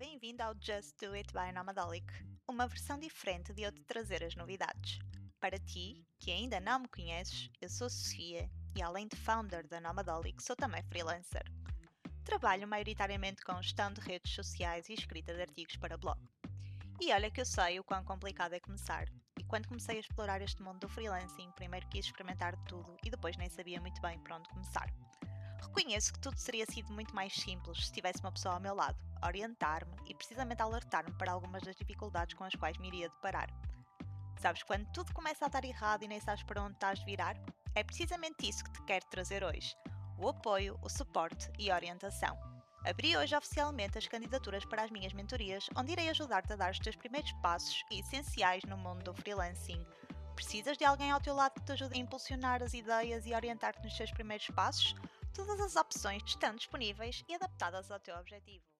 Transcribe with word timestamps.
bem-vindo 0.00 0.42
ao 0.42 0.54
Just 0.58 0.98
Do 0.98 1.12
It 1.12 1.30
by 1.30 1.52
Nomadolic, 1.52 2.06
uma 2.48 2.66
versão 2.66 2.98
diferente 2.98 3.52
de 3.52 3.64
eu 3.64 3.70
te 3.70 3.84
trazer 3.84 4.24
as 4.24 4.34
novidades. 4.34 4.98
Para 5.38 5.58
ti, 5.58 6.02
que 6.18 6.32
ainda 6.32 6.58
não 6.58 6.78
me 6.78 6.88
conheces, 6.88 7.50
eu 7.60 7.68
sou 7.68 7.90
Sofia 7.90 8.50
e 8.74 8.82
além 8.82 9.06
de 9.06 9.16
founder 9.16 9.68
da 9.68 9.78
Nomadolic, 9.78 10.42
sou 10.42 10.56
também 10.56 10.82
freelancer. 10.84 11.44
Trabalho 12.24 12.66
maioritariamente 12.66 13.44
com 13.44 13.60
gestão 13.60 13.92
de 13.92 14.00
redes 14.00 14.32
sociais 14.32 14.88
e 14.88 14.94
escrita 14.94 15.34
de 15.34 15.42
artigos 15.42 15.76
para 15.76 15.98
blog. 15.98 16.18
E 16.98 17.12
olha 17.12 17.30
que 17.30 17.42
eu 17.42 17.44
sei 17.46 17.78
o 17.78 17.84
quão 17.84 18.02
complicado 18.02 18.54
é 18.54 18.60
começar. 18.60 19.06
E 19.38 19.44
quando 19.44 19.68
comecei 19.68 19.98
a 19.98 20.00
explorar 20.00 20.40
este 20.40 20.62
mundo 20.62 20.80
do 20.80 20.88
freelancing, 20.88 21.52
primeiro 21.56 21.86
quis 21.90 22.06
experimentar 22.06 22.56
tudo 22.64 22.96
e 23.04 23.10
depois 23.10 23.36
nem 23.36 23.50
sabia 23.50 23.78
muito 23.78 24.00
bem 24.00 24.18
por 24.20 24.32
onde 24.32 24.48
começar. 24.48 24.90
Reconheço 25.70 26.12
que 26.12 26.18
tudo 26.18 26.36
teria 26.36 26.66
sido 26.66 26.92
muito 26.92 27.14
mais 27.14 27.32
simples 27.32 27.86
se 27.86 27.92
tivesse 27.92 28.20
uma 28.20 28.32
pessoa 28.32 28.54
ao 28.54 28.60
meu 28.60 28.74
lado, 28.74 28.98
orientar-me 29.24 29.94
e 30.06 30.14
precisamente 30.14 30.60
alertar-me 30.60 31.12
para 31.12 31.30
algumas 31.30 31.62
das 31.62 31.76
dificuldades 31.76 32.34
com 32.34 32.42
as 32.42 32.54
quais 32.56 32.76
me 32.78 32.88
iria 32.88 33.08
deparar. 33.08 33.48
Sabes, 34.40 34.64
quando 34.64 34.90
tudo 34.92 35.12
começa 35.14 35.44
a 35.44 35.46
estar 35.46 35.64
errado 35.64 36.02
e 36.02 36.08
nem 36.08 36.20
sabes 36.20 36.42
para 36.42 36.62
onde 36.62 36.74
estás 36.74 36.98
de 36.98 37.04
virar? 37.04 37.36
É 37.74 37.84
precisamente 37.84 38.48
isso 38.48 38.64
que 38.64 38.72
te 38.72 38.82
quero 38.82 39.06
trazer 39.06 39.44
hoje: 39.44 39.76
o 40.18 40.28
apoio, 40.28 40.76
o 40.82 40.88
suporte 40.88 41.48
e 41.56 41.70
a 41.70 41.76
orientação. 41.76 42.36
Abri 42.84 43.16
hoje 43.16 43.36
oficialmente 43.36 43.96
as 43.96 44.08
candidaturas 44.08 44.64
para 44.64 44.82
as 44.82 44.90
minhas 44.90 45.12
mentorias, 45.12 45.68
onde 45.76 45.92
irei 45.92 46.08
ajudar-te 46.08 46.52
a 46.52 46.56
dar 46.56 46.72
os 46.72 46.80
teus 46.80 46.96
primeiros 46.96 47.30
passos 47.42 47.84
essenciais 47.92 48.64
no 48.64 48.76
mundo 48.76 49.04
do 49.04 49.14
freelancing. 49.14 49.86
Precisas 50.34 50.76
de 50.76 50.84
alguém 50.84 51.12
ao 51.12 51.20
teu 51.20 51.34
lado 51.34 51.54
que 51.54 51.66
te 51.66 51.72
ajude 51.72 51.96
a 51.96 52.00
impulsionar 52.00 52.60
as 52.60 52.74
ideias 52.74 53.24
e 53.24 53.34
orientar-te 53.34 53.84
nos 53.84 53.96
teus 53.96 54.10
primeiros 54.10 54.48
passos? 54.48 54.96
Todas 55.34 55.60
as 55.60 55.76
opções 55.76 56.22
estão 56.26 56.54
disponíveis 56.54 57.24
e 57.28 57.34
adaptadas 57.34 57.90
ao 57.90 58.00
teu 58.00 58.16
objetivo. 58.16 58.70